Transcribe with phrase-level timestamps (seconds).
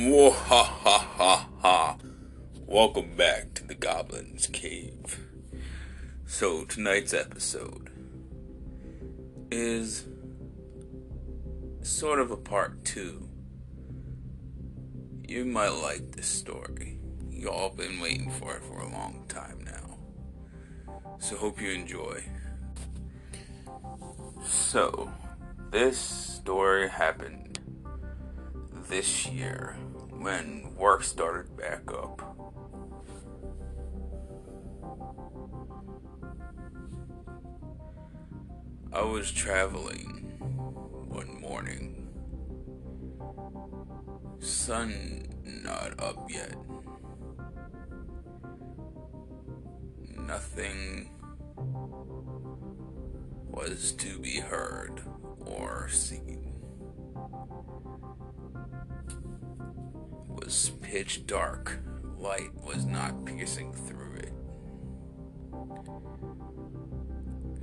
[0.00, 1.46] Mwahahaha.
[2.66, 5.20] Welcome back to the Goblin's Cave.
[6.26, 7.90] So, tonight's episode
[9.52, 10.06] is
[11.82, 13.28] sort of a part two.
[15.28, 16.98] You might like this story.
[17.30, 19.98] Y'all been waiting for it for a long time now.
[21.20, 22.24] So, hope you enjoy.
[24.44, 25.12] So,
[25.70, 27.49] this story happened
[28.90, 29.76] this year
[30.10, 32.20] when work started back up.
[38.92, 40.34] I was traveling
[41.08, 42.08] one morning.
[44.40, 46.56] Sun not up yet.
[50.18, 51.10] Nothing
[53.46, 55.00] was to be heard
[55.46, 56.50] or seen.
[60.90, 61.78] Pitch dark.
[62.18, 64.32] Light was not piercing through it.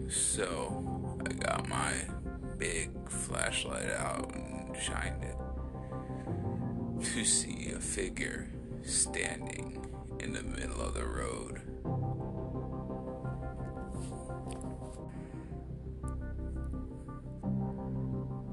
[0.10, 1.92] So I got my
[2.58, 5.36] big flashlight out and shined it
[7.04, 8.48] to see a figure
[8.84, 9.86] standing
[10.22, 11.60] in the middle of the road.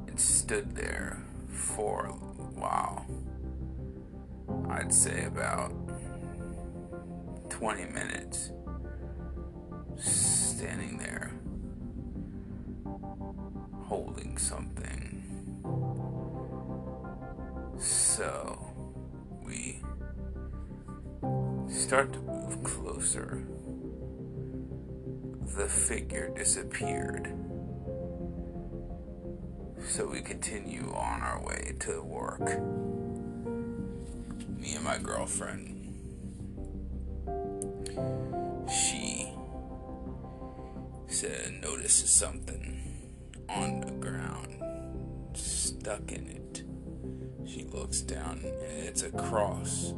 [0.08, 3.06] It stood there for a while.
[4.75, 5.72] I'd say about
[7.48, 8.50] 20 minutes
[9.97, 11.30] standing there
[13.84, 15.22] holding something.
[17.78, 18.58] So
[19.45, 19.80] we
[21.69, 23.45] start to move closer.
[25.56, 27.33] The figure disappeared.
[29.86, 32.94] So we continue on our way to work.
[34.65, 35.92] Me and my girlfriend.
[38.70, 39.30] She
[41.07, 42.80] said notices something
[43.51, 46.63] on the ground, stuck in it.
[47.47, 49.92] She looks down and it's a cross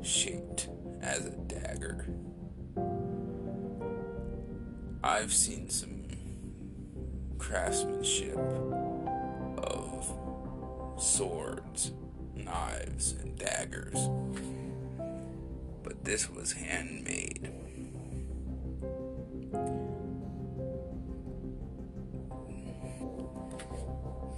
[0.00, 0.68] shaped
[1.02, 2.06] as a dagger.
[5.02, 6.04] I've seen some
[7.36, 8.38] craftsmanship
[9.58, 10.06] of
[11.02, 11.90] swords,
[12.44, 14.08] knives, and daggers,
[15.82, 17.50] but this was handmade.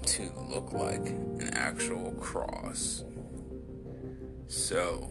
[0.05, 3.05] To look like an actual cross.
[4.47, 5.09] So,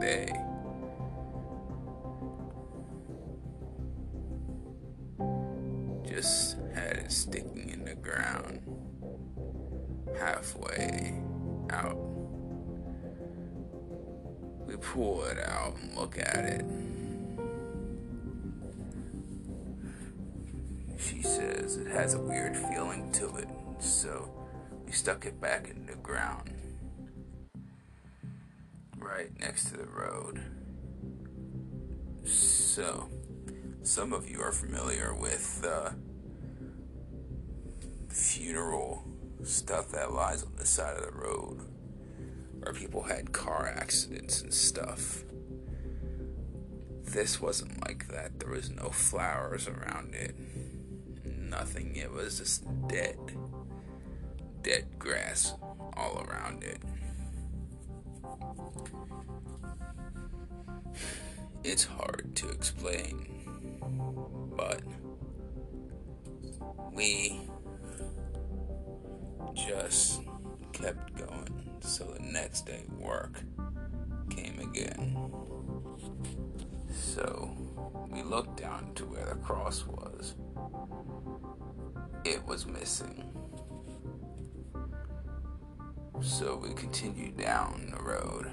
[0.00, 0.32] they
[6.06, 8.60] just had it sticking in the ground
[10.18, 11.20] halfway
[11.70, 11.96] out.
[14.66, 16.64] We pull it out and look at it.
[20.98, 23.48] She says it has a weird feeling to it,
[23.80, 24.30] so
[24.86, 26.52] we stuck it back in the ground
[28.96, 30.40] right next to the road.
[32.24, 33.08] So,
[33.82, 35.90] some of you are familiar with uh,
[38.08, 39.04] funeral
[39.44, 41.60] stuff that lies on the side of the road
[42.60, 45.24] where people had car accidents and stuff.
[47.04, 48.38] This wasn't like that.
[48.38, 50.34] There was no flowers around it.
[51.24, 51.96] Nothing.
[51.96, 53.18] It was just dead.
[54.62, 55.54] Dead grass
[55.96, 56.78] all around it.
[61.64, 63.28] It's hard to explain,
[64.56, 64.82] but
[66.92, 67.41] we
[69.54, 70.22] just
[70.72, 71.48] kept going.
[71.80, 73.42] So the next day, work
[74.30, 75.16] came again.
[76.90, 77.50] So
[78.10, 80.34] we looked down to where the cross was.
[82.24, 83.24] It was missing.
[86.20, 88.52] So we continued down the road.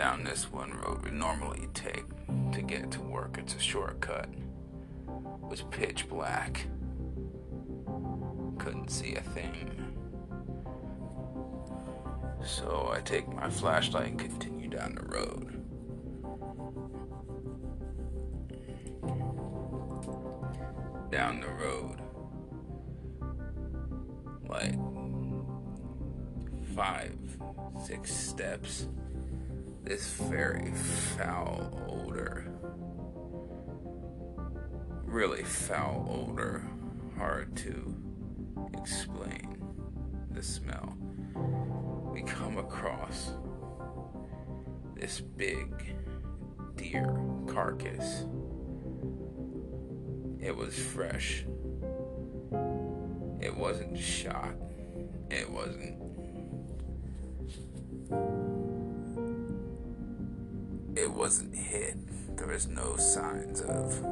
[0.00, 2.06] Down this one road we normally take
[2.52, 4.30] to get to work, it's a shortcut.
[4.32, 6.64] It was pitch black.
[8.56, 9.70] Couldn't see a thing.
[12.42, 15.60] So I take my flashlight and continue down the road.
[21.10, 22.00] Down the road.
[24.48, 24.76] Like
[26.74, 27.18] five,
[27.84, 28.88] six steps.
[29.90, 30.70] This very
[31.16, 32.46] foul odor
[35.02, 36.62] really foul odor,
[37.18, 37.96] hard to
[38.78, 39.60] explain
[40.30, 40.96] the smell.
[42.12, 43.32] We come across
[44.94, 45.96] this big
[46.76, 48.26] deer carcass.
[50.38, 51.44] It was fresh.
[53.40, 54.54] It wasn't shot.
[55.32, 56.09] It wasn't.
[61.30, 61.94] Wasn't hit.
[62.36, 64.02] There was no signs of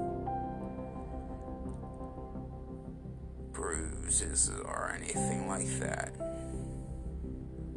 [3.53, 6.15] bruises or anything like that.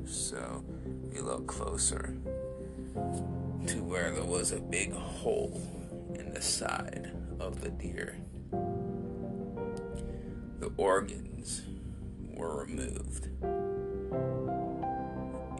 [0.06, 0.64] So
[1.12, 2.14] we look closer
[2.94, 5.60] to where there was a big hole
[6.14, 8.18] in the side of the deer.
[10.60, 11.64] The organs
[12.30, 13.30] were removed.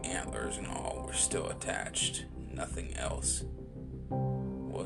[0.04, 2.26] Antlers and all were still attached.
[2.54, 3.42] Nothing else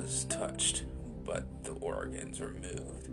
[0.06, 0.85] was touched
[1.25, 3.08] but the organs removed.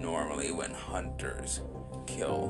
[0.00, 1.60] Normally, when hunters
[2.06, 2.48] kill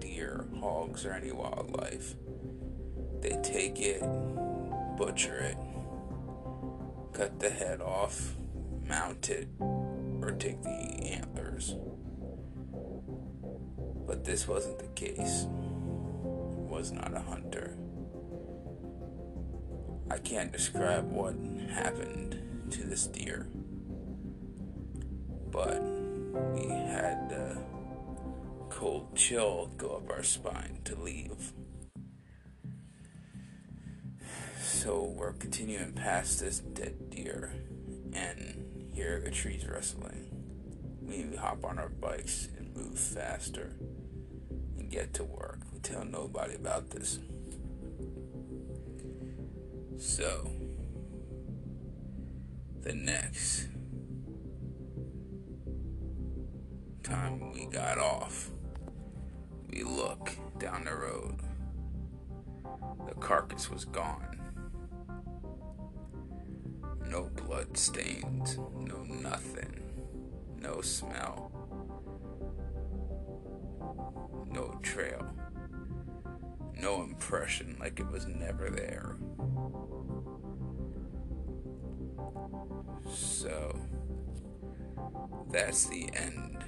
[0.00, 2.14] deer, hogs, or any wildlife.
[3.20, 4.00] They take it,
[4.96, 5.58] butcher it,
[7.12, 8.36] cut the head off,
[8.86, 11.74] mount it, or take the antlers.
[14.06, 15.42] But this wasn't the case.
[15.42, 17.76] It was not a hunter.
[20.10, 21.34] I can't describe what
[21.70, 22.40] happened
[22.70, 23.48] to this deer,
[25.50, 25.82] but
[26.54, 27.32] we had.
[27.32, 27.60] Uh,
[28.78, 31.52] cold chill go up our spine to leave.
[34.62, 37.52] So we're continuing past this dead deer
[38.12, 40.28] and hear the trees rustling.
[41.02, 43.74] We hop on our bikes and move faster
[44.78, 45.58] and get to work.
[45.72, 47.18] We tell nobody about this.
[50.00, 50.48] So,
[52.82, 53.66] the next
[57.02, 58.50] time we got off,
[59.68, 60.30] we look
[60.60, 61.40] down the road.
[63.08, 64.38] The carcass was gone.
[67.10, 69.82] No blood stains, no nothing,
[70.60, 71.50] no smell,
[74.46, 75.26] no trail,
[76.80, 79.16] no impression like it was never there.
[83.18, 83.76] So,
[85.50, 86.64] that's the end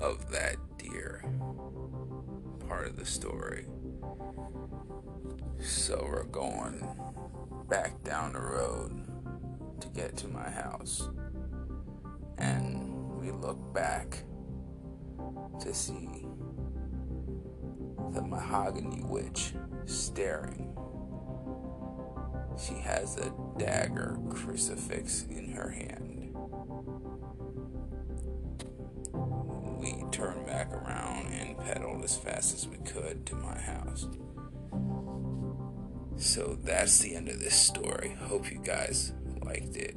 [0.00, 1.24] of that deer
[2.68, 3.66] part of the story.
[5.60, 6.84] So we're going
[7.68, 9.06] back down the road
[9.80, 11.08] to get to my house.
[12.38, 14.24] And we look back
[15.60, 16.26] to see
[18.12, 19.52] the mahogany witch
[19.84, 20.76] staring.
[22.58, 26.16] She has a dagger crucifix in her hand.
[29.86, 34.06] we turned back around and pedaled as fast as we could to my house.
[36.16, 38.16] So that's the end of this story.
[38.22, 39.12] Hope you guys
[39.44, 39.96] liked it.